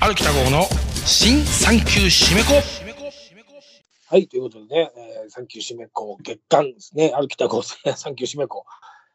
[0.00, 0.64] 歩きた号の
[1.04, 2.54] 新産休締め子
[4.08, 8.64] はい、ということでね、えー、産休締め子月間ですね、歩きた号産休 締め子。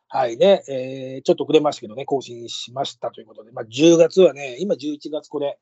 [0.07, 5.57] はいね、えー、ちょっと遅れましたけどね、更新しましたということで、まあ、10月はね、今11月これ、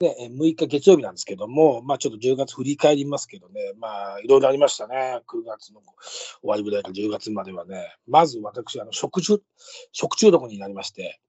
[0.00, 5.20] ね、6日月曜日なんですけども、まあ、ちょっと10月振り返りますけどね、まあ、いろいろありましたね。
[5.28, 5.82] 9月の
[6.40, 7.94] 終わりぐらいから10月まではね。
[8.06, 9.42] まず私、あの食中、
[9.92, 11.20] 食中毒になりまして、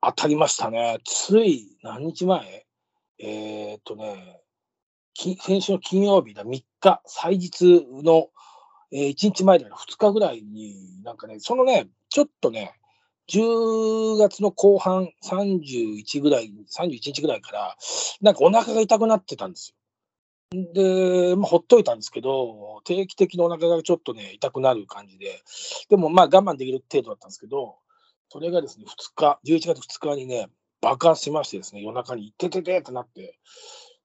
[0.00, 0.98] 当たりましたね。
[1.04, 2.66] つい何日前？
[3.20, 4.40] えー、っとね、
[5.14, 8.28] 先週の金曜日だ、3日、祭日の、
[8.92, 12.74] えー、1日前だから2日ぐらいに、なんかね、そのね、ちょっとね、
[13.28, 17.76] 10月の後半31ぐらい、31日ぐらいから、
[18.22, 19.74] なんかお腹が痛くなってたんですよ。
[20.72, 25.42] で、まあ、ほっといたんですけど、定期的にお腹がちょっとね、痛くなる感じで、
[25.90, 27.76] でもまあ我慢できる程度だったんですけど、
[28.30, 30.48] それがですね、2日、11月2日にね、
[30.80, 33.38] 爆発しましてですね、夜中に、てててってなって、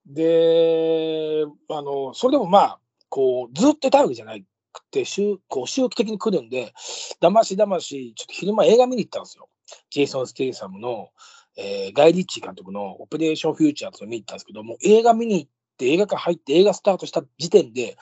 [0.06, 2.80] で、あの、それでもまあ、
[3.10, 6.74] こう、ずっと痛いわけじゃないくて、周こう周期的に来るんで、
[7.22, 9.48] だましだまし、ちょっと昼間映画見に行ったんですよ。
[9.90, 11.10] ジェイソン・ステイサムの、
[11.56, 17.98] えー、ガイ・リッチー監督のオペレーション・フォーチュンを見に行ったんですけども、映画見に行って、映画館入って映画スタートした時点で、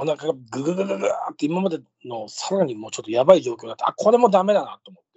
[0.00, 3.88] お腹がグググググって今までのさらにもうちょっとやばい状況だった。
[3.88, 5.07] あ、これもダメだなと思って。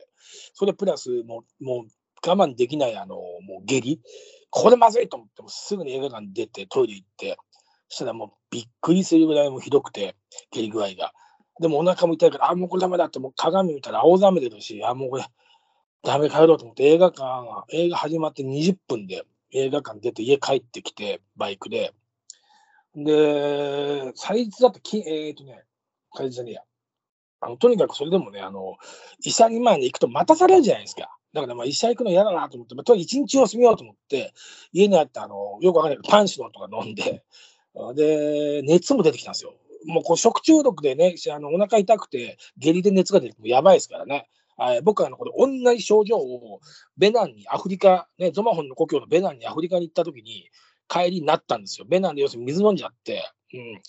[0.54, 4.00] それプラス、もう、もう我慢できない、あの、もう下痢？
[4.50, 7.38] これまずいと思って、すぐに映画館に出てトイレ行って、
[7.88, 10.16] そしたらもうびっくりするぐらいもひどくて、
[10.52, 11.14] 下痢具合が。
[11.60, 15.26] でもお腹も痛いから、あ、もうこれダメだって、もう鏡見たら青ざめてるし、あ、もうこれ、
[16.04, 21.94] ダメ帰ろうと思って、映画館、映画始まって20分で映画館出て家帰ってきて、バイクで。
[22.96, 25.64] で、祭日だってき、えっ、ー、とね、
[26.14, 26.62] 祭日じゃねえや。
[27.42, 28.78] あの、とにかくそれでもね、あの、
[29.24, 31.10] 医者に前に行くと待たされるじゃないですか。
[31.34, 34.34] だからまあ医者行くの嫌だなと思って、まあ、とにかく一日休みようと思って、
[34.72, 37.24] 家にあったあの、よくわかんないけど、パンシロンとか飲んで、
[37.96, 39.56] で、熱も出てきたんですよ。
[39.86, 44.30] もうこう食中毒でね、あのお腹痛くて、下痢で熱が出てもやばいですからね。
[44.58, 46.60] はい、僕はあのこれ同じ症状を
[46.98, 50.50] ベナンにアフリカ、ね、ゾマホンの故郷のベナンにアフリカに行った時に
[50.88, 51.88] 帰りになったんですよ。
[51.90, 53.82] ベナンで要するに水飲んじゃって、うん、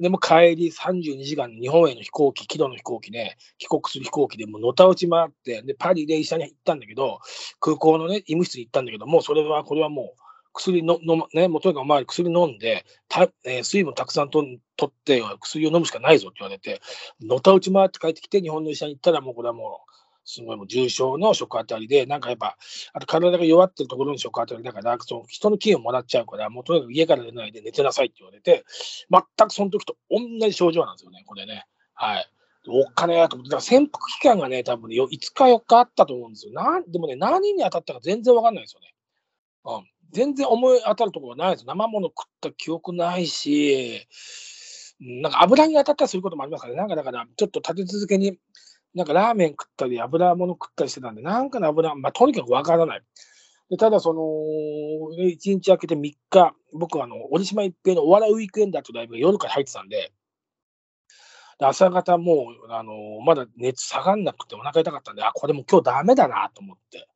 [0.00, 7.20] でも帰り32時間日本への飛行機、軌道の飛行機ね、帰国する飛行機でものたうち回って、で、パリで医者に行ったんだけど、
[7.60, 10.20] 空港のね、医務室に行ったんだけど、もうそれは、これはもう、
[10.54, 14.42] 薬の飲ね、もうとにかくまあ薬飲んで、たえー、水分たくさんと
[14.76, 16.80] 取って薬を飲むしかないぞって言われて、
[17.20, 19.90] のたうち回って帰ってきて、日本の医者に行ったら、もうこれはもう、
[20.30, 22.56] すごいもう重症の食当たりで、なんかやっぱ、
[22.92, 28.64] あと体が弱ってるところに食当たりだから、その人の菌をもらっちゃうから、もうとにかく家から出ないで寝てなさいって言われて、
[29.10, 31.64] 全くその時と同じ症状なんですよね、これね。
[31.94, 32.30] はい。
[32.68, 36.52] おっかねえと思って、だから潜伏期間がね、多分ね、5日、4日あったと思うんですよ。
[36.52, 38.94] なでもね、何に当たったか全然わかんないですよね。
[39.64, 39.90] うん。
[40.12, 41.66] 全然思い当たるところがないです。
[41.66, 44.06] 生もの食った記憶ないし、
[45.00, 46.78] なんか油に当たったりすることもありますからね。
[46.78, 48.38] なんかだから、ちょっと立て続けに、
[48.94, 53.02] なんかラーメン食ったり、油物食ったりしてたんで、なんかの油、まあ、とにかくわからない。
[53.70, 54.20] でただ、その、
[55.16, 60.12] 1日明けて3日、僕はあの、折島一平のお笑いウィークエンダーとライブが夜から入ってたんで、
[61.60, 67.06] 朝方もう、あの、まだ熱下がんなくてお腹痛かったんで、あ、これも今日ダメだなと思って。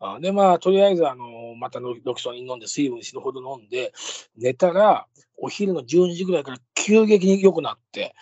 [0.00, 3.92] あで、まあ、とりあえず、あの、またロキソニン飲んで、水分死ぬほど飲んで、
[4.36, 5.06] 寝たら、
[5.36, 8.14] お昼の12時ぐらいから急激に良くなって、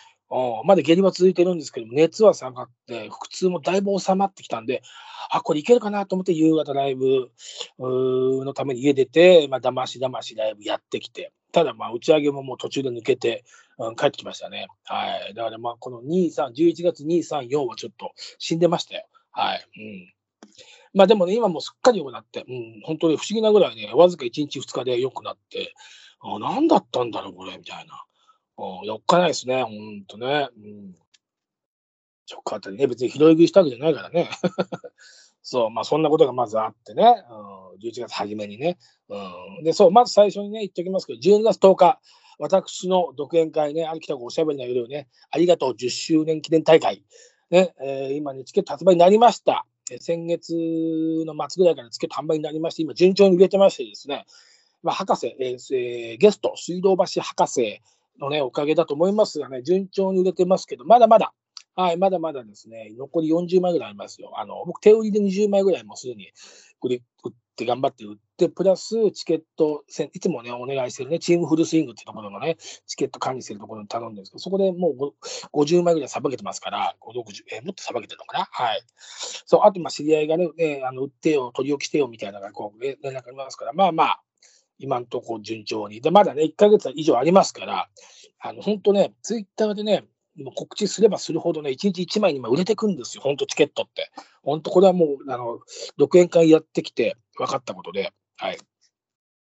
[0.65, 4.81] まだ下痢は続いてるんですけど、熱は下がって、腹痛もだいぶ収まってきたんで、
[5.29, 7.31] あ、これいけるかなと思って夕方ライブ
[7.79, 13.45] のために家出て、まあ、だましだましライブやってきて、ただ、まあ、打ち上げももう途中で抜けて、
[13.79, 14.67] うん、帰ってきましたね。
[14.83, 15.33] はい。
[15.33, 19.05] だから、まあ、この2、3、11月2、3、4はちょっと死んでましたよ。
[19.31, 19.65] はい。
[19.77, 20.13] うん。
[20.93, 25.73] まあでもね、今もすっかり良くなって、うん、本当に不思議なぐらいね、わずか1日2日で良くなって、
[26.21, 28.03] あ、何だったんだろう、これ、みたいな。
[28.57, 30.49] 4日ないですね、ほんとね。
[30.57, 30.95] うん。
[32.25, 34.29] ショックあたりね、別に拾い食いしたわけじゃないからね。
[35.43, 38.77] そう、まあそんなことがまずあってね、うん、11月初めにね。
[39.07, 41.99] うん、で、そう、まず最初にね、言っておきますけど、12月10日、
[42.39, 47.03] 私の独演会ね、歩きたくおしゃべりの夜ね、ありがとう10周年記念大会。
[47.49, 49.65] ね、えー、今ね、チケット発売になりました。
[50.01, 50.53] 先月
[51.25, 54.25] の末ぐらいからチケット販売になりまして、今順調に売れてましてですね、
[54.83, 57.81] まあ、博士、えー、ゲスト、水道橋博士
[58.19, 61.33] のね、おかげだと思いますがね、順調に売れてますけど、まだまだ、
[61.75, 64.31] はい、まだまだですね、残り40枚ぐらいありますよ。
[64.35, 66.31] あの、僕、手売りで20枚ぐらいもうすでに
[66.81, 69.83] 売り売って頑張って売って、プラスチケット、
[70.13, 76.95] いつもね、お願いしてるね、チームフルスイングっていうところのね、チケット管理してるところに頼んでるんですけど、そこでもう50枚ぐらいさばけてますから、
[77.51, 78.47] えーもっとさばけてるのかな？
[78.51, 78.81] はい。
[79.45, 84.23] そう、あと、まあ、知り合いがね、ねあの売ってよ、取り置きしてよみたいなのがこう、ね連絡ありますから、まあまあ、
[84.77, 86.01] 今のとこ順調に。
[86.01, 87.89] で、まだね、1ヶ月以上ありますから、
[88.39, 94.11] あの、本当ね、ツイッターでね、もう告知すればするほどね、1日1枚に売れてくんですよ、本当チケットって。
[94.43, 95.59] 本当これはもう、あの、
[95.97, 98.57] 独演会やってきて分かったことで、はい。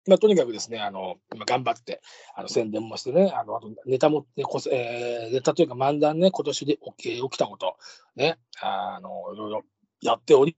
[0.07, 2.03] まあ、とにかくですね、あの、今頑張って、
[2.37, 7.77] あの、宣伝もしてね、あの、あとネタも、ね、こえーネタというか漫談ね、今年で起き起きたこと、
[8.15, 9.63] ね、あの、いろいろ
[10.03, 10.57] やっており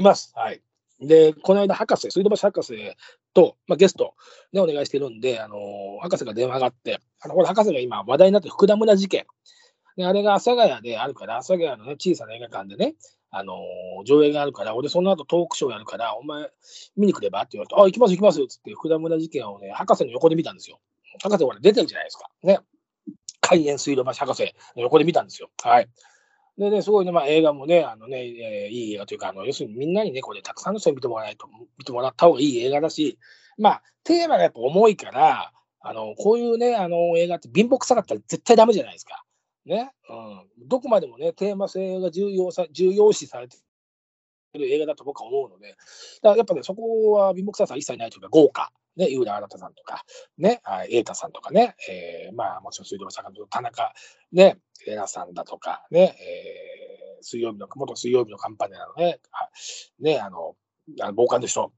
[0.00, 0.32] ます。
[0.36, 0.62] はい。
[1.00, 2.96] で、この間、博士、水道橋博士
[3.34, 4.14] と、まあ、ゲスト、
[4.52, 5.56] ね、お願いしてるんで、あの、
[6.00, 9.26] 博士が電話があって、あの、これ博士が今話題になって福田村事件。
[9.96, 12.94] で、あれが阿佐ヶ谷であるから、阿佐ヶ谷のね、小さな映画館でね、
[13.36, 13.56] あの
[14.04, 16.50] 上映があるから、俺その後トークショーやるから、お前
[16.96, 20.78] 見に来ればって言われて、あ、行きます行きますっつって、福田村事件をね、博士の横で見たんですよ。
[21.20, 22.28] 博士は出てるじゃないですか。
[22.44, 22.60] ね。
[23.40, 25.50] 海塩水道橋博士の横で見たんですよ。
[25.62, 25.88] はい。
[26.58, 31.48] でね、すごいね、まあ、映画もね、あのね、えーいい映画というか、あの要するにみんなにね、これ、たくさんの人に見てもらわないと、
[31.78, 33.18] 見てもらった方がいい映画だし、
[33.58, 35.52] まあ、テーマがやっぱ重いから、
[35.86, 39.22] あのこういうね、あの映画って貧乏くさかったら絶対ダメじゃないですか。
[39.66, 39.92] ね？
[40.08, 40.68] うん。
[40.68, 43.58] どこまでもね、テーマ性が重要さ、重要視されて
[44.54, 48.72] る映画だと僕は思うので、だからやっぱね、そこは貧乏くささは一切ないというか、豪華。
[48.96, 50.04] ね、井浦新さんとか、
[50.38, 53.92] ね、瑛太さんとかね、えーまあ、もちろん水道橋さんと田中、
[54.32, 56.94] ね、玲奈さんだとか、ね、えー
[57.24, 59.48] 水曜日の、元水曜日のカンパネラのね、あ
[59.98, 60.54] ね、あの、
[61.00, 61.72] あの傍観の人、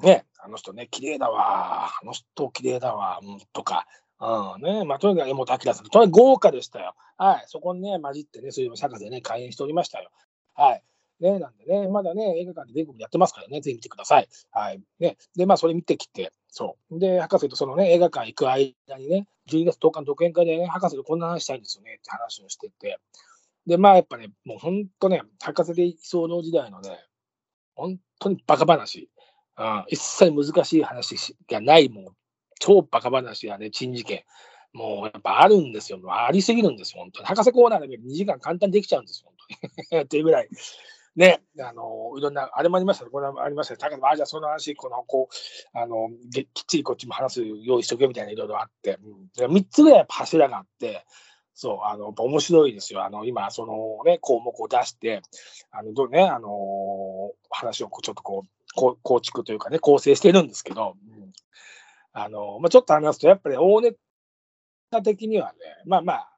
[0.00, 3.86] ね、あの人ね、綺麗だわ、あの人綺麗だわ、うん、とか、
[4.20, 6.94] うん、ね、まあ、とにかく江本明さん、とにかく豪華でしたよ。
[7.16, 10.10] はい、そこにね、混じってね、そういう坂でね、開演しておりましたよ。
[10.54, 10.82] はい。
[11.20, 14.28] ね、なんでね、まだね、映画館で全国でやってますからね、ぜひ見てください。
[14.50, 14.82] はい。
[14.98, 16.98] ね、で、まあ、それ見てきて、そう。
[16.98, 22.98] で、博士とそのね、映画館行く間にね、12月10日の独演会でね、博士とこんな話したいんですよね、って話をしてて。
[23.66, 26.98] で、まあ、やっぱね、もう本当ね、博士で居候時代のね、
[27.74, 29.10] 本当にバカ話。
[29.58, 32.04] うん、一切難しい話がない、もう、
[32.58, 34.24] 超バカ話やね、珍事件。
[34.72, 36.00] もうやっぱあるんですよ。
[36.06, 37.26] ありすぎるんですよ、本当に。
[37.26, 39.58] 博士コーナーで2時間簡単にできちゃうんですよ、本
[39.90, 40.02] 当に。
[40.04, 40.48] っていうぐらい。
[41.20, 43.78] ね、あの、いろんな、あれもありましたね、これもありましたね。
[43.78, 48.98] 高野あ、じゃあその話、この、こう、あの、きっちりこっちも話す用意しとけみたいないろいろあって、
[49.38, 51.04] うん、3つぐらいやっぱ柱があって、
[51.52, 53.04] そう、あの、面白いですよ。
[53.04, 55.20] あの、今、そのね、項目を出して、
[55.70, 56.48] あの、どうね、あの
[57.50, 61.32] 話をこうちょっとこう、こう構築というかね、構成してるんですけど、うん、
[62.14, 63.92] あの、まあ、ちょっと話すと、やっぱり大ネ
[64.90, 66.29] タ的にはね、まあまあ、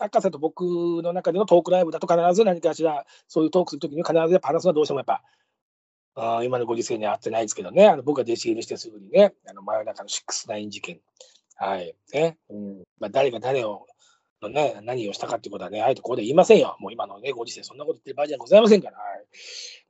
[0.00, 0.62] 博士と僕
[1.02, 5.22] の中でのトークライブだと必ず何かしら、そういうトークするときに必ずやっぱ話すのはどうしてもやっぱ、
[6.16, 11.00] あ今のご時世に合ってないですけどね、あの僕が弟子入りしてすぐにね、あの真夜中の6-9事件、
[11.56, 12.82] はい、ね、うん。
[12.98, 13.86] まあ、誰が誰を、
[14.42, 16.76] のね、何をしたかっていうことはね、あえてここで言いませんよ。
[16.80, 18.96] もう今のね、ご時世、そんなこと言ってる場合じゃございませんから。
[18.96, 19.26] はい。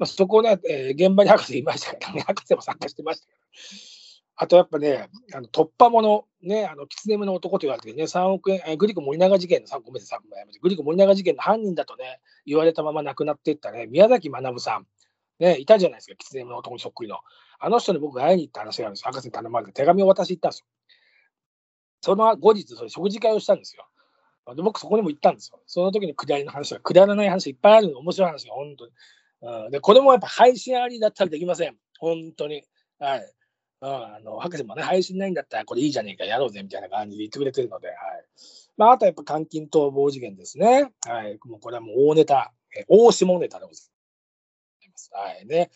[0.00, 1.96] まあ、そこをね、えー現場に博士いました。
[1.96, 3.99] からね、博士も参加してましたから。
[4.42, 14.86] あとやっぱね、あの突破者、ね、あの、狐目の男と言われてね、3億円、えグリコ森永事件の、3ごめんなさい、グリコ森永事件の犯人だとね、言われたまま亡くなっていったね、宮崎学さん、
[15.40, 17.18] ね、いたじゃないですか、狐目の男にそっくりの。
[17.58, 20.66] あの人に僕が会いに行った話があるんです博士に頼まれて手紙を渡しに行ったんですよ。
[22.00, 23.86] その後日、それ食事会をしたんですよ。
[24.56, 25.60] で僕そこにも行ったんですよ。
[25.66, 28.92] その時にくだりの話が、くだらない話いっぱいあるの、面白い話が、本当に。
[29.42, 31.76] うん、で、これもやっぱ配信ありだったらできません。
[31.98, 32.64] 本当に。
[32.98, 33.32] はい。
[33.82, 37.96] うん、あの博士もね、配信ないんだったらこれいいじゃねえか、やろうぜみたいな感じで言ってくれてるので、はい。
[38.76, 40.92] まあ、あとはやっぱ監禁逃亡事件ですね。
[41.06, 41.38] はい。
[41.44, 43.82] もうこれはもう大ネタ、え大下ネタでござ
[44.82, 45.10] います。
[45.12, 45.70] はいね。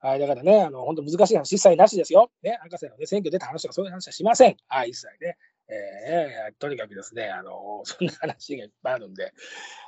[0.00, 2.30] はい、だからね、あの本当難しい話、一切なしですよ。
[2.42, 4.56] ね、博士の、ね、選挙出た話とかそういう話はしません。
[4.66, 5.36] はい、一切ね。
[5.68, 9.32] えー、とにかくですね、あの そんな話がいっぱいあるんで、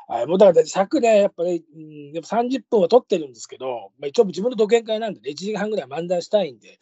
[0.08, 6.78] はい、もうだから尺ね、やっぱり、うん、やっぱ30分は取ってるんですけど、まあ、一応自分の独演会なんで、ね、1時間半ぐらい漫談したいんで、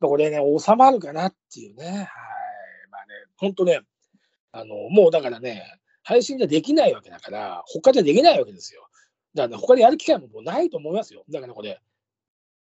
[0.00, 1.96] まあ、これね、収まるかなっていうね、はい、
[2.90, 3.80] まあね、本当ね、
[4.52, 5.64] あのもうだからね、
[6.02, 8.88] 配信じゃできないわけだから、他じゃできないわけですよ。
[9.34, 11.24] だから、ね、他でやる機会ももうないと思いますよ。
[11.30, 11.80] だからこれ、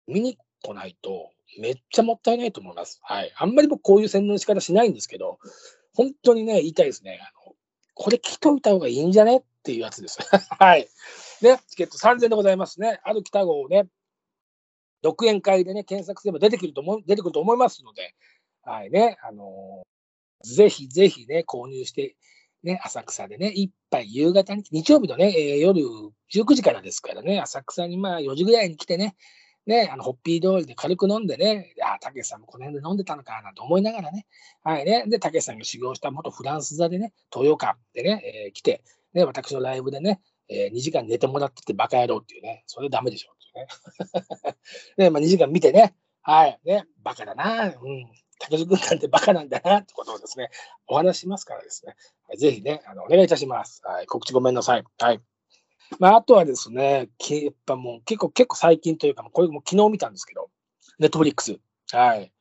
[0.08, 3.00] 見に来ないと、めっちゃもったいないと思います。
[3.04, 3.32] はい。
[3.36, 5.40] あんまり僕こういう洗脳の仕方しないんですけど、
[5.94, 7.20] 本当にね、言いたいですね。
[7.22, 7.56] あの
[7.94, 10.18] これ来といた方がいいんじゃねっていうやつです。
[10.58, 10.88] はい。
[11.42, 13.00] ね、チケット3000でございますね。
[13.04, 13.88] ある北号をね、
[15.02, 18.16] 独演会でね、検索すれば出てくると思、出てくると思いますので、
[18.64, 22.16] はいね、あのー、ぜひぜひね、購入して、
[22.64, 25.82] ね、浅草でね、一杯夕方に、日曜日のね、えー、夜
[26.34, 29.16] 19時からですからね、浅草にまあ4時ぐらいに来てね、
[29.68, 34.26] ね、あの、ホッピー通りで軽く飲んでね、あ、たけしさんもこの辺で飲んでたのかなと思いながらね、
[34.64, 44.56] はいね、で、たけしさんが修行した元フランス座でね、東洋館でね、えー来て、ね、私のライブでね、えー2時間寝てもらっててバカ野郎っていうね、それダメでしょっていうね。
[45.06, 50.50] ね、まあ2時間見てね、はい、ね、バカだな、うん、竹内君なんてバカなんだなってことをですね、
[50.88, 51.96] お話しますからですね、
[52.38, 53.82] ぜひね、あのお願いいたします。
[53.86, 54.84] はい、告知ごめんなさい。
[55.00, 55.22] はい。
[56.00, 60.50] まあ、あとはですね、やっぱもう結構、結構最近というか、これも昨日見たんですけど、
[61.00, 61.60] Netflix。
[61.92, 62.32] はい。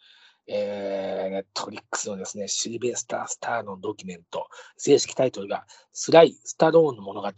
[0.46, 7.28] えー、 Netflix のですね、シルベスター・スタローンのドキュメント、正式タイトルが、スライ・スタローンの物語。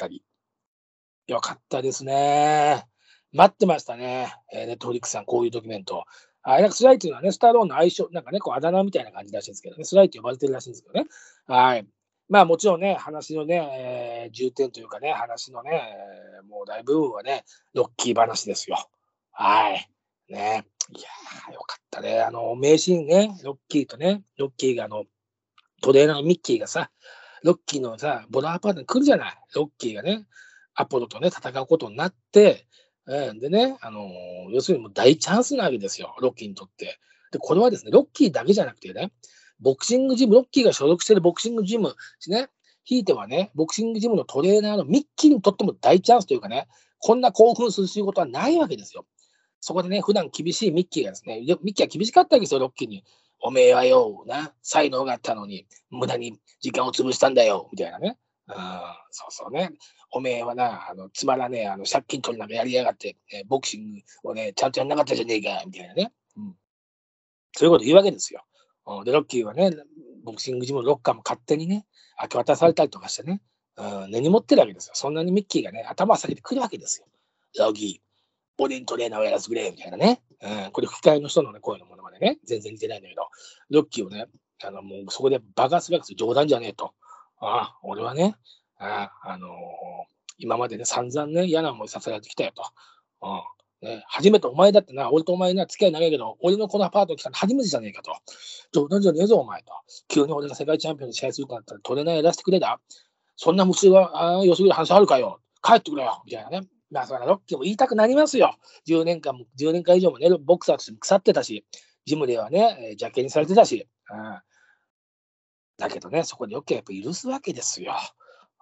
[1.29, 2.87] よかったですね。
[3.33, 4.35] 待ってましたね。
[4.53, 6.05] えー Netflix さん、こういうドキュメント。
[6.43, 11.07] あなんかスライっていうのはね、スタローンの相性、なんかね、こうあだ名みたいな感じらしいんですけどね、スライって呼ばれてるらしいんですけどね。
[11.47, 11.87] はい。
[12.29, 15.83] まあもちろんね、話のね、えー重点というかね、話のね、
[16.49, 18.79] もう大部分はね、ロッキー話ですよ。
[19.33, 19.89] はい。
[20.29, 20.65] ね。
[20.91, 22.21] いやー、よかったね。
[22.21, 25.05] あの、名シーンね、ロッキーとね、ロッキーがあの、
[25.83, 26.91] トレーナーのミッキーがさ、
[27.43, 29.35] ロッキーのさ、ボラーパートに来るじゃない？
[29.55, 30.27] ロッキーがね、
[30.75, 32.67] アポロとね、戦うことになって、
[33.05, 36.99] うん、でね、あのー要するにもう大チャンスなわけですよ、ロッキーにとって。
[37.33, 39.13] で、これはですね、ロッキーだけじゃなくてね、
[39.63, 41.95] ボクシングジム、ロッキーが所属しているボクシングジム、
[42.29, 42.49] ね、
[42.85, 46.67] ひいてはね、ボクシングジムのトレーナーのミッキーにとっても大チャンスというかね、
[46.99, 49.07] こんな興奮する仕事はないわけですよ。
[49.61, 53.05] そこでね、普段厳しいミッキーがですね、ミッキーは厳しかったわけですよ、ロッキーに。
[53.41, 58.19] おめえはよ、な、才能があったのに、無駄に時間を潰したんだよ、みたいなね。
[58.49, 59.71] あそうそうね。
[60.11, 66.13] おめえはな、あのつまらねえ、あの借金取りなんかやりやがって、えボクシングをね、ちゃんとやんなかったじゃねえか、みたいなね。
[66.37, 66.57] うん、
[67.53, 68.45] そういうこと言うわけですよ。
[68.87, 69.71] うんで、ロッキーはね、
[70.25, 71.87] ボクシングジムのロッカーも勝手にね、
[72.21, 73.41] 明け渡されたりとかしてね、
[73.77, 74.93] うん、根に持ってるわけですよ。
[74.95, 77.07] そんなにミッキーがね、頭を下げてくるわけですよ。
[77.59, 80.23] ロッキー、俺にトレーナーをやらせてくれ、みたいなね。
[80.41, 83.29] うん、これ吹き替えの人のね、声のものまでね、全然似てないんだけど、
[83.71, 84.27] ロッキーをね、
[84.65, 86.29] あのもうそこで爆発するわけですよ。
[86.29, 86.95] 冗談じゃねえと。
[87.41, 88.37] ああ、俺はね、
[88.79, 89.51] ああ、あのー
[90.39, 92.65] 今までね、散々ね、嫌な思いさせられてきたよと。
[93.23, 93.43] うん
[93.83, 98.13] ね、初めてお前だってな、俺とお前な、付き合い長いけど、俺のこのアパート来たの初めてじゃねえかと。
[98.73, 99.73] 冗談じゃねえぞ、お前と。
[100.09, 102.81] 急に俺が世界チャンピオンに試合するとなったら、トレーナーやらせてくれだ。
[103.37, 105.41] そんな無数は、ああ、よすぎる話あるかよ。
[105.63, 106.23] 帰ってくれよ。
[106.25, 106.69] みたいなね。
[106.91, 108.55] まあ、それはロッキーも言いたくなりますよ。
[108.87, 111.65] 10年間も、10年間以上もね、ボクサーとして腐ってたし、
[112.05, 113.89] ジムではね、邪険にされてたし。
[114.11, 114.41] うん
[115.79, 117.95] だけどね、そこでよくやっぱ許すわけですよ。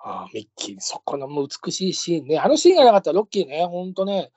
[0.02, 2.38] あミッキー、そこのもう美しいシーンね。
[2.38, 4.30] あのシーンがなかったらロッキーね、ほんとね、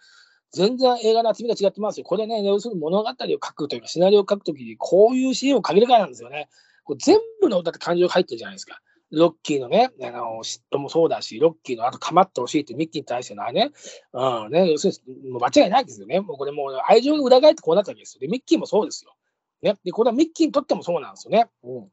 [0.53, 2.05] 全然映画の厚みが違ってますよ。
[2.05, 6.47] これね、要するに物語を書くというか、シナリオを書くときに、こういうシーンを限るからなんですよね。
[6.83, 8.79] これ全部のだって感情が入ってるじゃないですか。
[9.11, 13.71] ロッキーのね、あの嫉妬もそうだし、ロッキーのあと構ってほしいってミッキーに対してのあれね、
[14.11, 14.93] うんね、要する
[15.23, 16.19] にもう間違いないですよね。
[16.19, 18.19] もうこれもう愛情の裏返ってこうなったわけですよ。
[18.21, 19.15] で、ミッキーもそうですよ。
[19.61, 21.47] ね、で、これはミッキーにとってもそうなんですよね。
[21.63, 21.87] うん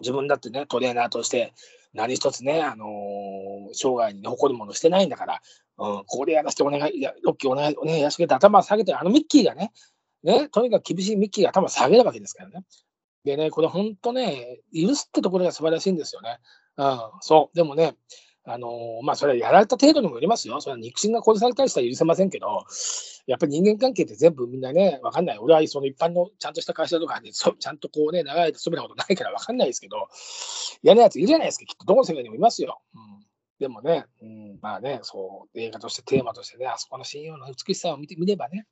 [0.00, 1.52] 自分だってね、トレーナーとして
[1.92, 5.42] 何一つね、あのー生涯に誇るものしてないんだから、
[5.80, 9.72] ここでやらせてお願い、いやロッキーお願い、お願いやらせて頭下げて、あのミッキーがね、
[10.22, 12.64] ね、とにかく厳しいミッキーが頭下げるわけですからね。
[13.24, 16.38] でね、これ本当ね、許すってところが素晴らしいんですよね。
[16.76, 17.56] うん、そう。
[17.56, 17.96] でもね、
[18.44, 20.60] あのーまあ、それはやられた程度にもよりますよ。
[20.60, 22.64] それは肉親が殺されたりしたら許せませんけど、
[23.26, 25.38] やっぱり人間関係って全部みんなね、わかんない。
[25.38, 30.08] 俺はその一般のちゃんとした会社とかに、ちゃんとこうね、長い間勤めたことないからわかんないですけど、
[30.82, 31.66] 嫌なやついるじゃないですか。
[31.66, 32.80] きっとどの世界にもいますよ。
[32.94, 33.19] うん、
[33.60, 38.66] でもね、うん、まあね、そう、映画としてテーマとしてね、あそこの信用の美しさを見てみればね、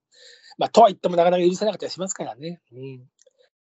[0.57, 2.61] まあ、とは言ってもなかなか許せなかったりしますからね。
[2.73, 3.03] うん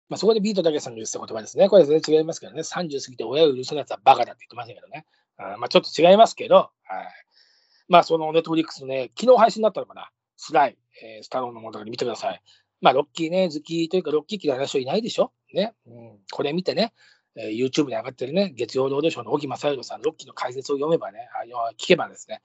[0.08, 1.68] まあ、そこでビートたけしさんが言った言葉ですね。
[1.68, 2.62] これ全然違いますけどね。
[2.62, 5.06] 30過ぎて親を許せないやつはバカだって言ってましたけどね。
[5.38, 6.70] あまあ、ちょっと違いますけど、はい。
[7.90, 10.12] まあ、そのネットフリックスのね、昨日配信になったのかな。
[10.38, 12.42] スライ、えースタローンのもので見てください。
[12.82, 15.32] まあ、ロッキーね、好きというか、ロッキー機の話はいないでしょ。
[15.56, 15.74] ね。
[15.88, 16.94] うん、これ見てね、
[17.36, 22.42] えー YouTube に上がってるね、月曜ロードショーの沖正弘さん、ロッキーの解説を読めばね、あ聞けばですね、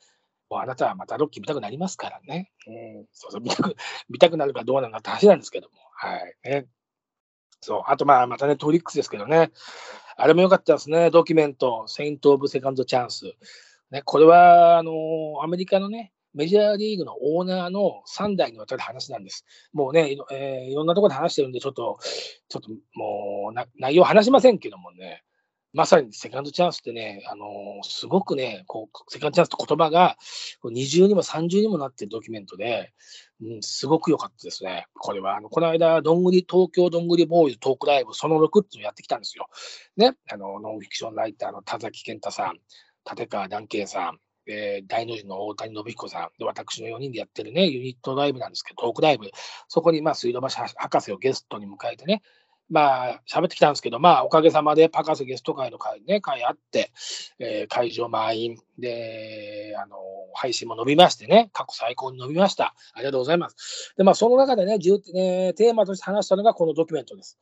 [0.50, 2.50] もうあなたはまたロッキー見たくなりますからね。
[2.66, 2.70] う
[3.02, 3.76] ん、そうそう見たく、
[4.08, 5.74] 見たくなるかどうなのかって話なんですけども。
[5.94, 6.36] はい。
[6.44, 6.66] ね。
[7.60, 7.82] そう。
[7.86, 9.52] あと、まあ、またね、トリックスですけどね。
[10.16, 11.10] あれも良かったですね。
[11.10, 13.34] ドキュメント、セイント・オブ・セカンド・チャンス。
[13.90, 14.92] ね、これは、あの
[15.42, 19.44] アメリカのね、メジャーリーグのオーナーの3代にわたる話なんです。
[19.72, 21.98] もうね、いろ,、えーいろんなところで話してるんで、ちょっと、
[22.48, 25.24] ちょっともう、内容話しませんけどもね、
[25.72, 30.16] まさにセカンドチャンスってね、あのーすごくね、こう、セカンドチャンスって言葉が、
[30.64, 32.92] 二重にも三重にもなってるドキュメントで、
[33.40, 34.86] うん、すごく良かったですね。
[34.94, 39.46] これは、あの、この間、どんぐり、東京どんぐりボーイズトークライブその6っていうのをやってきたんですよ。
[39.96, 42.58] ね、あの、ノンフィクションライターの田崎健太さん、
[43.08, 44.18] 立川談慶さん、
[44.50, 49.30] えー、大の字の大谷信彦さんで、私の4人でやってるね、ユニットライブなんですけど、トークライブ、
[49.68, 52.22] そこに、まあ、水道橋博士をゲストに迎えてね、
[52.70, 56.92] まあ、喋ってきたんですけど、まあ、おかげさまで、パカスゲスト会の会ね、会あって、
[57.40, 59.96] えー、会場満員で、あの、
[60.34, 62.74] 配信も伸びましてね、過去最高に伸びました。
[62.94, 63.92] ありがとうございます。
[63.96, 67.38] で、まあ、その中でね、ねテーマとして話したのがこのドキュメントです。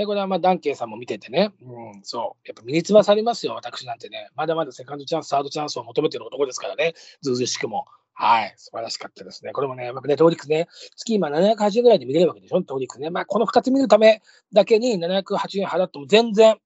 [0.00, 4.30] で、これはまあ、ダンケイさんも見ててね、うん、そう、やっぱ身につまされますよ、私なんてね。
[4.34, 7.84] まだまだセカンドチャンス、サードチャンスを求めてる男ですからね、ずうずしくも。
[8.14, 9.52] はい、素晴らしかったですね。
[9.52, 13.10] これもね、やっぱね、トーリックスね、月今780円ぐらいで見れるわけでしょ、トーリックスね。
[13.10, 14.22] まあ、この2つ見るため
[14.54, 16.56] だけに780円払っても全然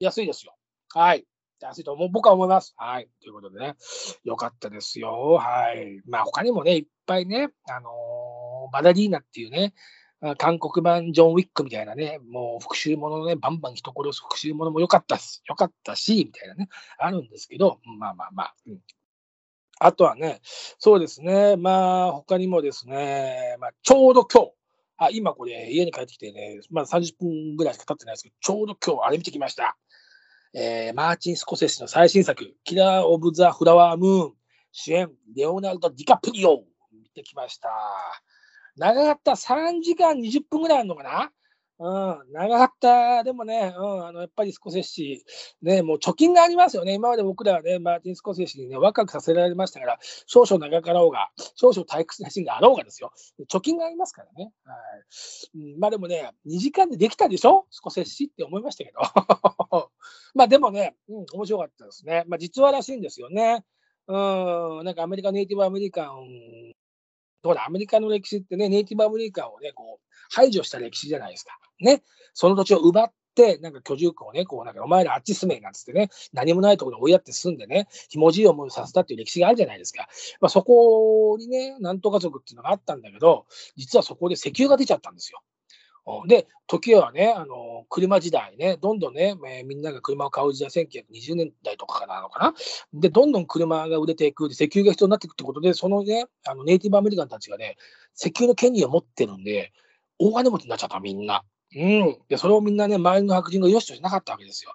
[0.00, 0.56] 安いですよ。
[0.92, 1.24] はい。
[1.60, 2.74] 安いと思う僕は思います。
[2.76, 3.08] はい。
[3.20, 3.76] ということでね、
[4.24, 5.34] よかったですよ。
[5.34, 6.00] はい。
[6.08, 9.72] まあ、他にもね、いっぱいね、あのー、バダリーナっていうね、
[10.38, 18.78] 韓国版ジョン・ウィックみたいなね、もう復讐ものね、バンバン人殺す復讐ものも良かったす、良かったし、みたいなね、あるんですけど、まあまあまあ、うん、
[19.80, 20.40] あとはね、
[20.78, 24.52] そうですね、まあ、他にもですね、まあ、ちょうど今日、
[24.98, 29.76] あ今これ、家に帰ってきてね、まだ30分ぐらいしか経ってないですけど、ちょうど今日、あれ見てきました。
[30.54, 34.34] えー、マーチン・スコセッシの最新作、キラー・オブ・ザ・フラワームーン、
[34.70, 36.62] 主演、レオナルド・ディカプリオ、
[36.92, 37.70] 見てきました。
[38.76, 39.32] 長かった。
[39.32, 41.30] 3時間20分ぐらいあるのかな？
[41.78, 45.24] うん、長かった、でもね、うん、あのやっぱりスコセッシ、
[45.62, 53.10] ね、もう貯金がありますよね、今まで僕らはね、マーティン・スコセッシにね、若くさせられましたから、少々長かろうが、少々退屈なシーンがあろうがですよ、
[53.50, 54.52] 貯金がありますからね。
[54.64, 55.58] はい。
[55.58, 59.00] うん、まあでもね、2時間でできたでしょ、スコセッシって思いましたけど。
[60.36, 62.22] まあでもね、うん、面白かったですね。
[62.28, 63.64] まあ実話らしいんですよね。
[64.06, 66.74] うん、なんかアメリカネイティブアメリカン
[67.42, 71.58] ほら、アメリカの歴史ってね、ネイティブアメリカンをね、こう、排除した歴史じゃないですか。
[71.80, 72.02] ね。
[72.34, 80.08] その土地を奪って、なんか居住区をね、こう、なんか、お前らあっち住めなんつってね、何もないところに追いやって住んでね、ひもじい思いをさせたっていう歴史があるじゃないですか。
[80.40, 83.46] まあ、そこにね、なんとか族っていうのがあったんだけど、
[83.76, 85.40] 実はそこで石油が出ちゃったんですよ。
[86.26, 92.54] で、時はね、あの車時代ね、どんどんね、えー、みんなが車を買う時代、1920年代とかかなのかな。
[92.92, 97.76] で、どんどん車が売れていく、石油が必要になっていくってことで、そのね、あのネイティブアメリカンたちがね、
[98.16, 99.72] 石油の権利を持ってるんで、
[100.18, 101.44] 大金持ちになっちゃった、みんな。
[101.74, 102.18] うん。
[102.28, 104.72] で、それをみんなね、周りの白人が良しとしなかったわけですよ。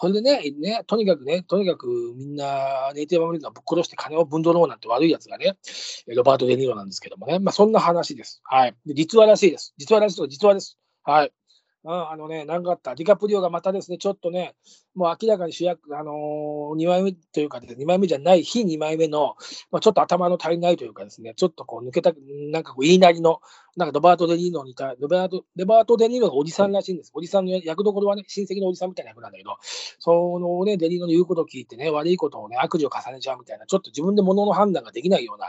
[0.00, 5.58] ほんでね、ね、とにかくね、とにかくみんなネイティブアメリカンぶっ殺して金をぶんどろうなんて悪いやつがね、
[6.06, 8.40] ロバート・デ・ニーロなんですけどもね、まあそんな話です。
[8.44, 8.74] はい。
[8.86, 9.74] 実話らしいです。
[9.76, 10.78] 実話らしいです実話です。
[11.02, 11.32] はい。
[11.86, 12.94] ああのね、なかあった。
[12.94, 14.54] ディカプリオがまたですね、ちょっとね、
[14.94, 19.36] もう明らかに主役、あのー、2枚目というか、ね、2枚目じゃない、非2枚目の、
[19.70, 22.12] まあ、ちょっと頭の足りないというかですね、ちょっとこう抜けた、
[22.52, 23.40] なんかこう言いなりの、
[23.76, 27.12] なんかロバート・デ・ニーノにた、ロバート・デ・ニーノがおじさんらしいんです。
[27.14, 29.56] おじさんの役どころはね、親戚のおじさんみたいな役なんだけど、
[29.98, 35.46] そのね、デ・ニーノの言うことを聞いてね、悪いことをね、悪事を重ねちゃうみたいな、ちょっと自分で物の判断ができないような、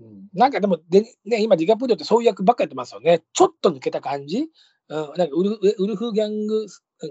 [0.00, 3.22] うん、なんかでもで、ね、今ディカプリオってそういう役ばっかやってますよね。
[3.32, 4.48] ちょっと抜けた感じ
[4.92, 6.66] うん、なんかウルウルフギャング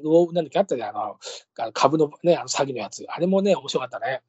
[0.06, 1.15] を、なんだっけ、あったじゃん、あ
[1.65, 3.06] の、株のね、あの詐欺のやつ。
[3.10, 4.22] あれもね、面白かったね。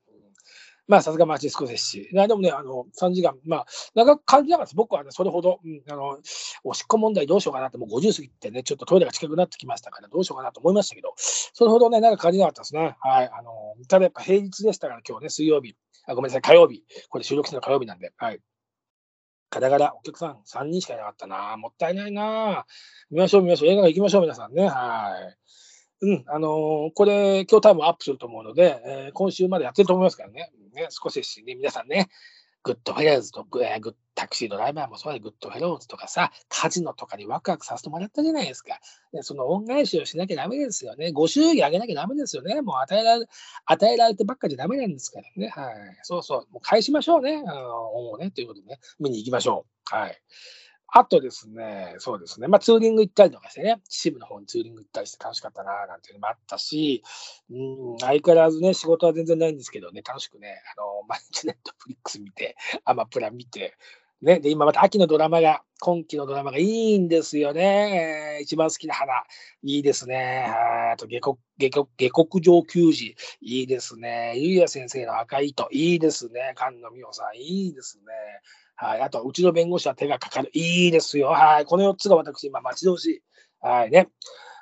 [0.88, 2.09] まあ、さすがマーチン・スコセッシ。
[2.12, 4.77] でもね、あの、3時間、まあ、長く感じながらです。
[4.77, 6.19] 僕はね、それほど、うん、あの、
[6.65, 12.97] おしっこ問題どうしようかなって、もう50過ぎてね、ちょっとトイレが近くなってきましたから、どうしようかなと思いましたけど、それほどね、なんか感じなかったですね。
[13.01, 13.31] はい。
[13.33, 13.53] あの、
[13.88, 15.77] ただやっぱ平日でしたから、今日ね、水曜日。
[16.07, 16.83] あ、ごめんなさい、火曜日。
[17.09, 18.41] これ収録するの火曜日なんで、はい。
[19.53, 21.59] ガラガラ、お客さん3人しかいなかったな。
[21.59, 22.65] もったいないな。
[23.11, 23.69] 見ましょう、見ましょう。
[23.71, 24.67] 映画行きましょう、皆さんね。
[24.67, 25.11] は
[26.01, 26.07] い。
[26.07, 30.51] うん、あのー、これ、今日多分アップすると思うので、えー、今週までやってると思いますからね。
[30.73, 32.09] ね少ししね、皆さんね、
[32.62, 38.79] グッドファイヤーズと、えー、グッタクシードライバーもそうだグッドフェローズとかさ、カジノとかにワクワクさせてもらったじゃないですか。
[39.23, 41.11] その恩返しをしなきゃダメですよね。
[41.11, 42.63] ご祝儀あげなきゃダメですよね。
[42.63, 43.27] もう与えられ、
[43.67, 45.49] 与えられてばっかじゃダメなんですからね。
[45.49, 45.75] はい。
[46.03, 46.53] そうそう。
[46.53, 47.43] もう返しましょうね。
[47.45, 48.31] あの、恩をね。
[48.31, 49.95] ということでね、見に行きましょう。
[49.97, 50.23] はい。
[50.95, 57.03] あとですね、そうですね、まあ、ツーリング行ったりとかしてね、秩父の方にツーリング行ったりして楽しかったな、なんていうのもあったし、
[57.51, 63.75] うん、相変わらずね、仕事は全然ないんですけどね、楽しくね、あの、毎日ネットフリックス見て、アマプラ見て、
[64.23, 68.39] ね、で、今また秋のドラマが、今期のドラマがいいんですよね。
[68.41, 69.13] 一番好きな花。
[69.65, 70.47] いいですね。
[70.93, 73.17] あと下国、下国、下国上球児。
[73.41, 74.35] いいですね。
[74.37, 75.69] ゆうや先生の赤い糸。
[75.73, 76.55] いいですね。
[76.57, 77.37] 菅野美穂さん。
[77.37, 78.05] いいですね。
[78.77, 79.01] はい。
[79.01, 80.51] あと、うちの弁護士は手がかかる。
[80.53, 81.27] いいですよ。
[81.27, 81.65] はい。
[81.65, 83.23] この4つが私、今、待ち遠しい。
[83.59, 84.09] はいね。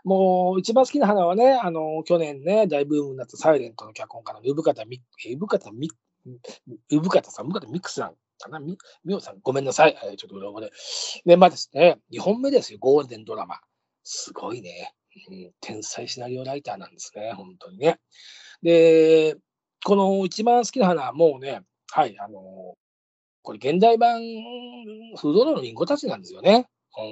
[0.04, 5.90] もう、一番好きな花はね、あの、去年ね、大ブームになったサイレントの脚本家の産方み、産方み、
[6.90, 9.94] 産方さん、産方ミックスさんかな、み、みおさん、ごめんなさい。
[9.94, 10.70] はい、ちょっと裏語で。
[11.24, 13.60] で、まあですね、2本目ですよ、ゴールデンドラマ。
[14.02, 14.94] すごいね。
[15.60, 17.98] 天才シナリオライターなんですね、本当にね。
[18.62, 19.36] で、
[19.84, 22.76] この一番好きな花はもうね、はい、あの
[23.42, 24.20] これ現代版、
[25.16, 26.66] フードローのリンゴたちなんですよね。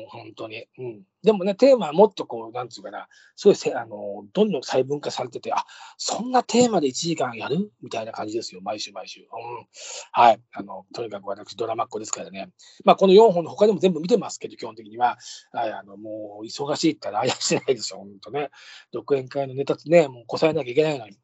[0.08, 1.02] 本当に、うん。
[1.22, 5.64] でもね、テーマはもっとこう、なんつうかな、すごいせあのどんどん細分化されてて、あ
[5.96, 7.70] そんなテーマで1時間やる？
[7.82, 9.20] みたいな感じですよ、毎週毎週。
[9.20, 9.66] うん、
[10.12, 10.84] はいあの。
[10.94, 12.50] とにかく私、ドラマっ子ですからね。
[12.84, 15.18] まあ、この4本の他でも全部見てますけど、基本的には。
[15.52, 18.50] はい、あのもう忙しいったらあやしないですよ、本当ね。
[18.92, 21.18] 独演会のネタってね、もうこさえなきゃいけないのに。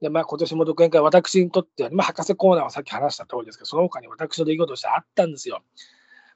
[0.00, 5.62] で、まあ、今年も独演会、私にとっては、まあ、博士コーナーはさっき話した通りですけど、その他に私の出来事としてあったんですよ。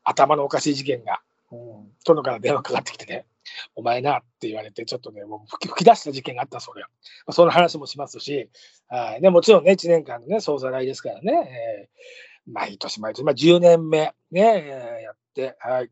[0.04, 1.20] 頭のおかしい事件が。
[1.54, 3.26] うん、殿から電話かかってきてね、
[3.74, 6.86] お前なって言われて、ちょっとね、もう吹き吹き出した事件があったそうよ。
[7.26, 8.50] まあ、その話もしますし、
[8.88, 11.88] はいね、もちろんね、1年間のね、総ざらいですからね、
[12.46, 14.68] えー、毎年毎年、まあ、10年目ね、
[15.02, 15.90] やって、はい。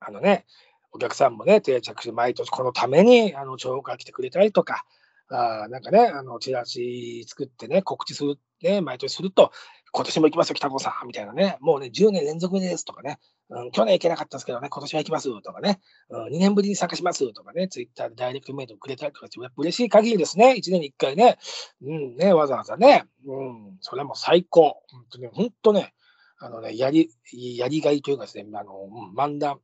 [0.00, 0.46] あのね、
[0.92, 4.84] お客さんもね、定着して、毎年このために、あの、超過来てくれたりとか、
[5.30, 9.52] あなんかね、あの、チラシ作ってね、告知する、ね、毎年すると、
[9.92, 13.18] 今年も行きますよ、北郷さん、みたいなね、もうね、10年連続ですとかね、
[13.50, 21.38] うん、去年行けなかったんですけどね、今年は行きますとかね、うん、2年ぶりに参加しますとかね、ツイッターでダイレクトメールをくれたりとかして、嬉しい限りですね、1年に1回ね、
[21.82, 25.94] うんね、わざわざね、うん、それも最高、本当に、本当ね、
[26.40, 29.60] あのね、やり、やりがいというかですね、あの、うん、漫談、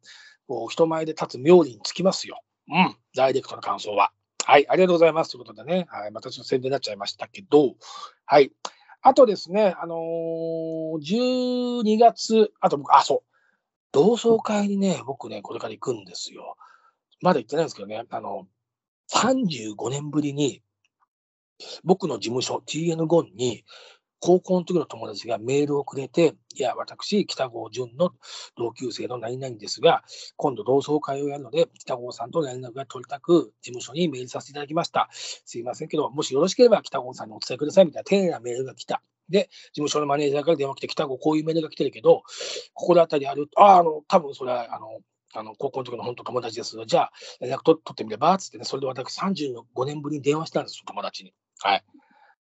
[0.48, 2.40] こう、人前で立つ妙理につきますよ。
[2.68, 4.10] うん、ダイレクトの感想は。
[4.46, 5.30] はい、ありがとうございます。
[5.30, 7.74] ということでね、はい、またちょっと宣伝になっちゃいましたけど、
[8.26, 8.52] はい。
[9.06, 13.22] あとですね、あのー、12月、あと僕、あ、そう、
[13.92, 16.56] 同窓会にね、僕ね、これから行くんですよ。
[17.20, 18.48] まだ行ってないんですけどね、あの、
[19.12, 20.62] 35年ぶりに、
[21.84, 23.66] 僕の事務所、TN5 に、
[24.24, 28.12] 高校の時の友達がメールをくれて、いや、私、北郷淳の
[28.56, 30.02] 同級生の何々ですが、
[30.36, 35.10] 今度同窓会をやるので、北郷さんと連絡が取りたく、事務所にメールさせていただきました。
[35.12, 39.02] すいませんけど、もしよろしければ北郷さんにお伝えくださいみたいな丁寧なメールが来た。
[39.28, 42.22] で、事務所のマネージャーから電話来て、北郷こういうメールが来てるけど、
[42.72, 45.00] 心当たりあるあ、あの、多分それは、あの、
[45.34, 46.78] あの高校の時の本当友達です。
[46.86, 51.34] じゃあ、連絡取ってみればつってね、それで私35年ぶりに電話したんです、友達に。
[51.58, 51.84] はい。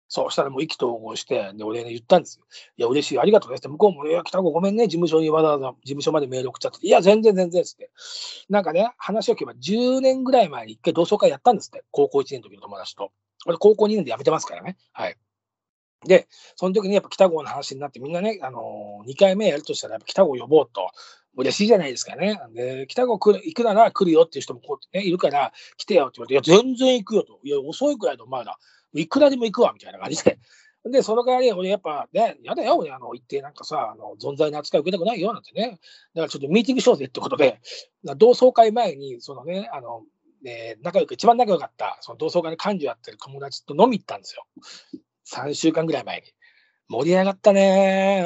[0.07, 2.45] そうしたらもう意気投合して、で、俺ね、言ったんですよ。
[2.77, 7.89] いや、嬉しい、ありがとうねって、向こうも、いや、北子ごめんね、事務所にわざわざ事務所までメール送っちゃって、いや、全然全然っつって。
[8.49, 13.11] なんかね、話を聞けば10年ぐらい前に一回同窓会やったんですって、高校1年の時の友達と。
[13.47, 14.77] 俺、高校2年で辞めてますからね。
[14.93, 15.17] はい。
[16.05, 20.91] で、その時にやっぱ北郷の話になって、みんなね、あのー、2回目やるとしたら、やっぱ北郷呼ぼうと。
[21.37, 22.39] 嬉しいじゃないですかね。
[22.53, 27.39] で、北郷来る行くなら来るよっていう人もこう、ね、いるから、来てよって言われて、いや、全然行くよと。
[27.43, 28.57] いや、遅いくらいの前だ。
[28.99, 30.39] いくらでも行くわ、みたいな感じで。
[30.85, 35.79] で、その代わり、俺やっぱね、やだよ、俺、あの、行ってなんかさ、あの、存在の扱い受けたくないよ、なんてね。
[36.13, 37.59] だからちょっとミーティングしようぜってことで、
[38.17, 40.03] 同窓会前に、そのね、あの、
[40.43, 44.45] ね、仲良く、一番仲良かった、その同窓会の幹事やってる友達と飲み行ったんですよ。
[45.25, 46.34] 3週間ぐらい前に。
[46.89, 48.21] 盛り上がったね。
[48.23, 48.25] う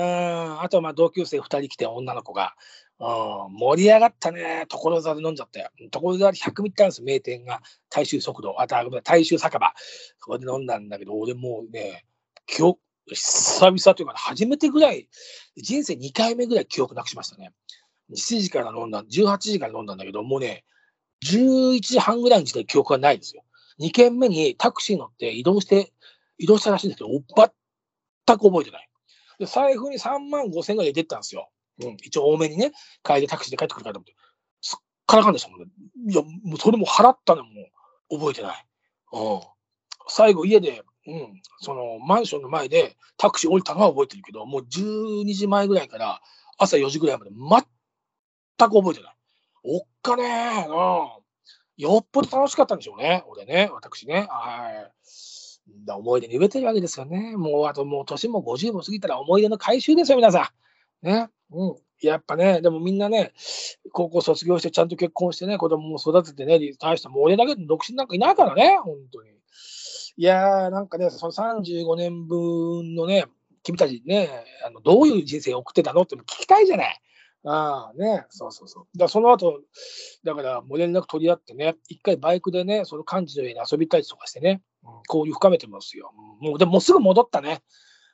[0.59, 0.61] ん。
[0.61, 2.55] あと、まあ、同級生2人来て、女の子が。
[2.99, 4.65] うん、盛り上がったね。
[4.67, 5.69] 所沢で飲んじゃったよ。
[5.91, 7.61] 所沢で100ミったんです名店が。
[7.89, 9.73] 大衆速度、あと、大衆酒場。
[10.19, 12.05] そこで飲んだんだけど、俺もうね、
[12.45, 15.07] 記憶、久々というか、初めてぐらい、
[15.55, 17.53] 人生2回目ぐらい記憶なくしましたね。
[18.11, 20.65] 7時から飲んだ、18時から飲んだんだけど、もうね、
[21.25, 23.43] 11時半ぐらいの時点記憶がないですよ。
[23.79, 25.93] 2軒目にタクシー乗って移動して、
[26.37, 27.49] 移動したらしいんですけど、全
[28.37, 28.89] く覚えてない。
[29.39, 31.49] で財布に3万5千円ぐらい入れてったんですよ。
[31.81, 32.71] うん、一応多めにね、
[33.03, 34.15] 帰りタクシーで帰ってくるからと思って。
[34.61, 35.65] すっからかんでしたもんね。
[36.09, 37.49] いや、もうそれも払ったのも
[38.11, 38.65] 覚えてない。
[39.13, 39.41] うん。
[40.07, 46.21] 最後家でうん、そのマンションの前でタクシー降りたのは覚えてるけど、もう12時前ぐらいから
[46.57, 49.15] 朝4時ぐらいまで全く覚えてない。
[49.63, 51.09] おっかねー、うん。
[51.77, 54.27] よっぽど楽しかったんでしょうね、俺ね、私ね。
[54.29, 54.91] はい。
[55.89, 57.35] だ思い出に植えてるわけですよね。
[57.35, 60.53] もうあともう年も50も過ぎたら思い出の回収ですよ、皆さ
[61.03, 61.05] ん。
[61.05, 61.29] ね。
[61.51, 61.75] うん。
[62.01, 63.33] やっぱね、でもみんなね、
[63.91, 69.29] 高校卒業してちゃんと結婚してね、子供も育ててね、大したもう俺だけで独身なんかいないからね、本当に。
[69.29, 73.25] いやー、なんかね、その35年分のね、
[73.63, 74.29] 君たちね、
[74.65, 76.03] あのどういう人生を送ってたの？
[76.03, 77.01] って聞きたいじゃない。
[77.45, 78.97] ああ、ね、そうそうそう。
[78.97, 79.61] だその後、
[80.23, 84.61] だからもう連絡取り合ってね、一回バイクでね、その幹事の家に遊びたりとかしてね、
[85.07, 86.11] 交流深めてますよ。
[86.39, 87.61] もう、でももうすぐ戻ったね。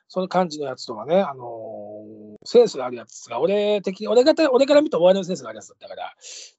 [0.08, 6.14] その幹事のやつとはね、あのー、センスがあるやつが、俺的俺が俺から見た終わりのセンスがあるやつだったから、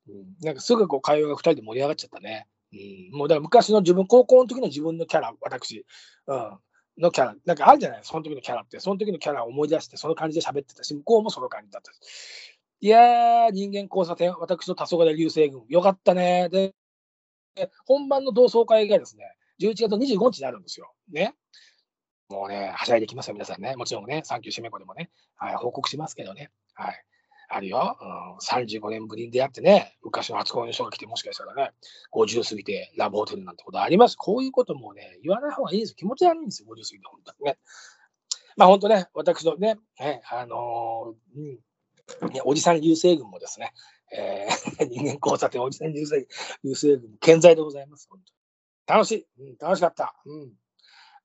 [0.09, 2.47] うん、なんかすぐこう会話が2人で盛り上がっちゃったね。
[2.73, 5.85] うん、もうだから昔の自分、高校の時の自分のキャラ、私、
[6.27, 6.57] うん、
[6.97, 11.91] のキャラ、なんかあるじゃないその時のキャラって、その時のキャラを思い出して、その感じで喋ってたし、向こうもその感じだった
[12.79, 16.49] いやー、人間交差点、私の黄昏流星群、よかったね。
[16.49, 16.75] で、
[17.85, 20.93] 本番の同窓会がですね、11月25日になるんですよ。
[21.11, 21.35] ね。
[22.29, 23.75] もうね、はしゃいできますよ、皆さんね。
[23.75, 26.51] もちろんね、サンキューシメコでもね、はい、報告しますけどね。
[26.73, 27.03] はい。
[27.49, 31.71] あるよ、うん、35年ぶりに出会ってね、昔の初恋の人が来て、もしかしたらね、
[32.13, 34.17] 50過ぎてラブホテルなんてことあります。
[34.17, 35.95] こういうこともね、言わない方がいいです。
[35.95, 37.57] 気持ち悪いんですよ、50過ぎて、本当にね。
[38.57, 43.73] まあ本当ね、私のね、ねあのー、うんね、おじさん流星群もですね、
[44.11, 46.27] えー、 人間交差点おじさん流星
[46.63, 48.07] 流星群も健在でございます。
[48.09, 48.36] 本当
[48.87, 50.15] 楽しい、うん、楽しかった。
[50.25, 50.53] うん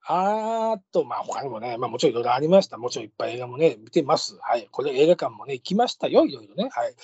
[0.05, 2.77] あーと、まあ他にもね、まあもちろんいろいろありました。
[2.77, 4.37] もちろんいっぱい映画もね、見てます。
[4.40, 4.66] はい。
[4.70, 6.70] これ映画館もね、行きましたよ、いろいろね。
[6.72, 6.94] はい。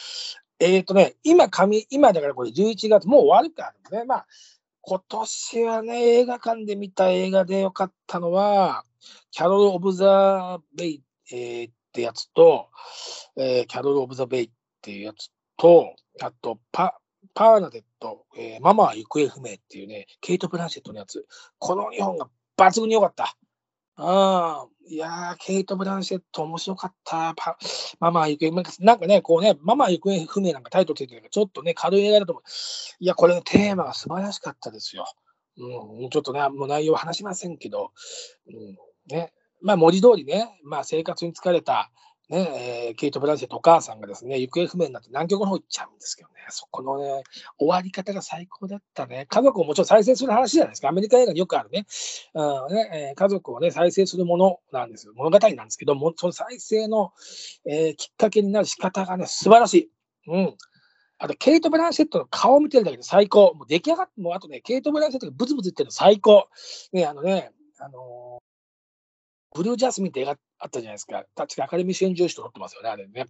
[0.58, 4.04] えっ、ー、とね、今、紙、今だからこれ11月、もう終わるからね。
[4.04, 4.26] まあ、
[4.80, 8.84] 今年はね、映画館で見た映画でよかったのは、
[9.30, 12.70] キャロル・オブ・ザ・ベイ、えー、ってやつと、
[13.36, 14.50] えー、キャロル・オブ・ザ・ベイっ
[14.82, 16.98] ていうやつと、あとパ、
[17.34, 21.26] パーナデット、えー、ママは行方不明っていうね、ケイト・ブランシェットのやつ。
[21.58, 23.36] この2本が抜群に良かった。
[24.00, 27.34] ああ、いやー、ケイト・ブランシェット面白かった。
[27.36, 27.58] パ
[27.98, 32.42] ママ行方不明、なんかね、こうね、ママは行方不明なんかタイトルついてるから、ちょっとね、軽い映画だと思う。
[33.00, 35.04] いや、これのテーマが素晴らしかったですよ。
[35.58, 37.90] うん、ちょっとね、もう内容は話しませんけど、
[38.46, 38.78] うん、
[39.08, 41.90] ね、まあ文字通りね、まあ生活に疲れた、
[42.30, 47.22] ねえー、ケイト・ブランシェットお母さんがですね、行方不明になって南極の方行っちゃうんですけどね、そこのね、
[47.58, 49.26] 終わり方が最高だったね。
[49.30, 50.88] 家族をもちろん再生する話じゃないですか。
[50.88, 51.86] アメリカ映画によくあるね。
[52.34, 55.14] うんねえー、家族をね、再生するものなんですよ。
[55.16, 57.12] 物語なんですけども、その再生の、
[57.64, 59.90] えー、きっかけになる仕方がね、素晴らしい。
[60.26, 60.54] うん。
[61.16, 63.54] あと、ケイト・ブランシェットの顔を見てるだけで最高。
[63.54, 66.48] もう出来上がって、もうあとね、ケイト・ブランシェットがブツブツ言ってるの最高。
[66.92, 68.40] ね、あのね、あの
[69.54, 71.24] ブルージャスミンって映画あったじゃないですか。
[71.34, 73.26] 確かアカデミー主演女子と撮ってますよね、あれね。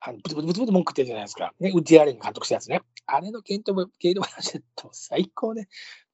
[0.00, 1.52] あのブツブツブツブツ文句言ってるじゃないですか。
[1.58, 2.82] ね、ウッディ・アレン監督したやつね。
[3.06, 5.68] あれのケイト・ケイト・バラシェット、最高ね。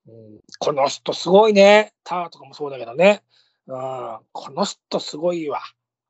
[0.07, 1.93] うん、この人すごいね。
[2.05, 3.23] タワーとかもそうだけどね。
[3.67, 5.61] うん、この人すごいわ。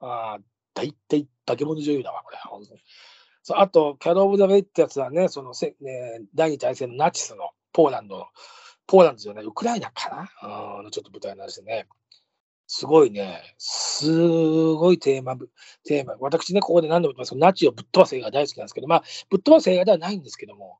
[0.01, 0.39] あ
[0.75, 2.39] 大体化け物女優だわ、これ。
[2.45, 2.81] 本当に
[3.43, 8.27] そうあと、キャロル・オブ・ザ・ベイってやつはね、そのせ、ね、第二次大戦のナチスのポーランドの、
[8.87, 11.87] ポーランドじゃない、ウクライナかな、うん、ちょっと舞台になしてね。
[12.75, 14.11] すごいね、す
[14.73, 15.37] ごいテーマ、
[15.85, 16.17] テーマ。
[16.21, 20.79] 私ね、ここで何度も言ってますけど、ナチをぶっ飛ばす映画大好きなんですけど、まあ、ぶっ飛ばす映画ではないんですけども、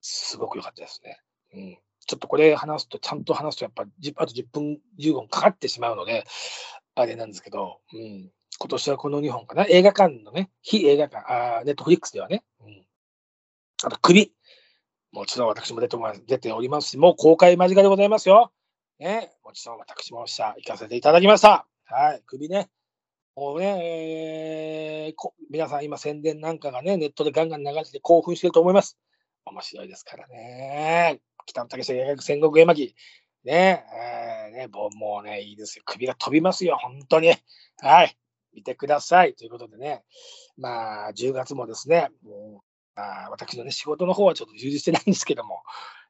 [0.00, 1.20] すごく良かったですね。
[1.54, 1.78] うん。
[2.04, 6.24] ちょっとこれ話すと、ちゃんと話すと、やっぱ、あと10分、15分かかってしまうので、
[6.96, 8.32] あれなんですけど、うん。
[8.58, 9.66] 今年はこの2本かな。
[9.68, 12.84] 映画館のね、非映画館、あネットフリックスではね、うん。
[13.84, 14.34] あと、首。
[15.12, 15.96] もちろん私も出て
[16.26, 18.50] 出ておりますし、もう公開間近でございますよ。
[19.00, 21.66] ね、もちろん私もした行かせていただきました。
[21.84, 22.68] はい、首ね。
[23.34, 28.96] もうね、えー、こ皆さん今宣伝なんかがね、ネットでガンガン流れて興奮してると思います。
[29.46, 31.20] 面白いですからね。
[31.46, 32.94] 北野武映画戦国絵巻。
[33.44, 33.84] ね、
[34.50, 35.82] えー、ね、もうね、いいですよ。
[35.84, 37.34] 首が飛びますよ、本当に。
[37.78, 38.16] はい。
[38.54, 39.34] 見てください。
[39.34, 40.04] ということでね、
[40.56, 45.62] まあ、10月もですね、もうあ私のね、仕事の方はちょっと充実してないんですけども、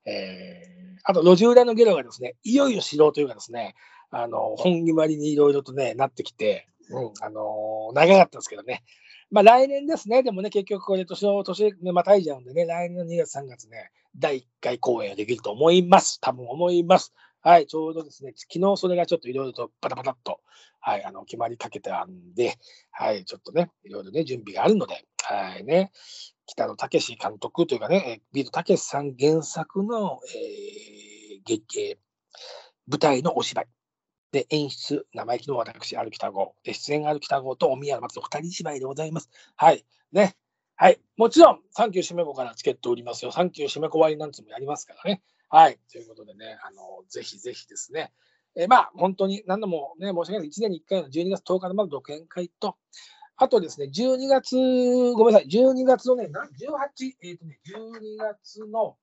[0.04, 3.74] えー、あと、路地裏のゲロがですね、いよいよ知ろうというかですね、
[4.10, 8.84] あの、本決まりにいろいろとね、なってきて、うん、あのー、長かったんですけどね。
[9.30, 16.20] まあ来年ですね、でもね、結局これ年を、年ね、またいじゃうんでね、来年の2月3月ね、第1回公演ができると思います。
[16.20, 17.12] 多分思います。
[17.40, 20.40] はい、ちょうどですね、昨日それがちょっといろいろとパタパタっと、
[20.80, 22.54] はい、あの、決まりかけたんで、
[22.90, 25.90] はい、ちょっとね、いろいろね、準備があるので、はいね、
[26.46, 31.98] 北野武監督というかね、ビートたけしさん原作の、えー、劇、
[32.88, 33.66] 舞台のお芝居。
[34.32, 36.54] で、演出、生意気の私、ある北郷。
[36.64, 39.30] で、出演ある北郷とお宮の松の二人芝居でございます。
[39.56, 39.84] はい。
[40.12, 40.36] ね。
[40.76, 40.98] はい。
[41.16, 43.30] もちろん、サンキュー締め子からチケット売りますよ。
[43.30, 45.22] サンキュー締め子割なんつもやりますからね。
[45.48, 45.78] はい。
[45.92, 48.12] ということでね、あの、ぜひぜひですね。
[48.56, 50.48] えー、まあ、本当に何度もね、申し訳ない。
[50.48, 52.76] 1年に1回の12月10日のまず独演会と、
[53.36, 54.56] あとですね、12月、
[55.14, 58.96] ごめんなさい、12月のね、18、えっ、ー、とね、12月の、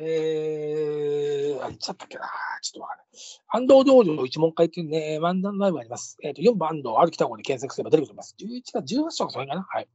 [0.00, 2.24] えー、あ、いつだったっけな、
[2.62, 3.06] ちょっとわかんない。
[3.48, 6.16] 安藤道場の一問会っていうね、漫談ライブあります。
[6.22, 8.34] えっ、ー、と、4番安藤、歩きた方で検索すれば出てくると思います。
[8.40, 9.88] 11月18とかそれかなはい。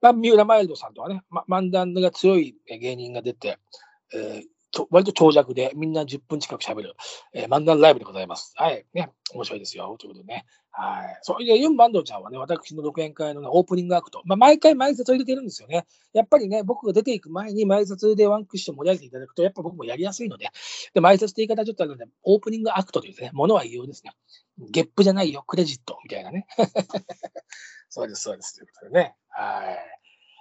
[0.00, 3.58] ま、三浦マイルドさんとかね、ま、漫談が強い芸人が出て、
[4.12, 6.94] えー、割と長尺でみんな10分近く喋る、
[7.32, 8.52] えー、漫談ライブでございます。
[8.56, 8.84] はい。
[8.94, 9.12] ね。
[9.32, 9.96] 面白いですよ。
[9.98, 10.44] ということでね。
[10.74, 11.18] はい。
[11.20, 11.44] そう。
[11.44, 14.22] で、ユン・バンドちゃんはね、私の独演会の、ね、オープニングアクト。
[14.24, 15.84] まあ、毎回前説を入れてるんですよね。
[16.14, 20.48] やっぱりね、僕が出ていく前に前説でワンクッション盛り上げていただくと、やっぱ僕もやりやすいので、
[20.94, 24.12] で、前説って言い方ちょっとあるので、オープニングアクトというね、ものは言うですね。
[24.70, 26.46] ゲップじゃないよ、クレジットみたいなね。
[27.90, 28.54] そうです、そうです。
[28.54, 29.14] ということでね。
[29.28, 29.76] はい。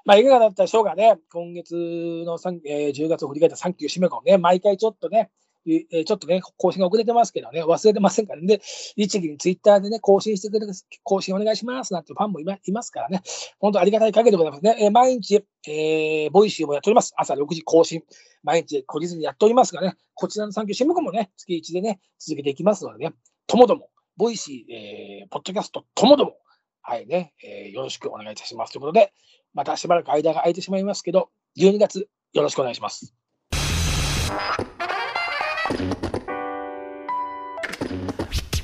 [0.05, 1.19] まあ、いかがだったでしょうかね。
[1.31, 5.29] 今月の、えー、10月を振り返ったサンキュー締め子ね、毎回ちょっとね、
[5.67, 8.47] えちょっとね、更新が遅れてますけどね、忘れてませんからね。
[8.47, 8.61] で、
[8.97, 13.21] 律儀にツイッターでね、更新してくれる、更新お願いしますなんてファンもいまいますからね。
[13.59, 14.75] 本当ありがたい限りでございますね。
[14.79, 17.13] え毎日、えー Voicy もやっております。
[17.15, 18.01] 朝6時更新。
[18.43, 23.13] 毎日懲りずにやっておりますがね、こちらの産休新聞もね、月1でね、続けていきますのでね、
[23.47, 26.37] ともども、 Voicy、えーポッドキャストともども、
[26.81, 29.13] はいね、えーよろしくお願いいたしますということで、
[29.53, 33.13] またしばらく間が空いてしまいますけど、12月よろしくお願いします。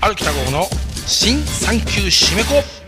[0.08, 0.64] 歩きた号の
[1.06, 2.87] 新産休締め子